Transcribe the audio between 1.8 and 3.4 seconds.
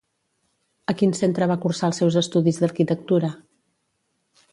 els seus estudis d'arquitectura?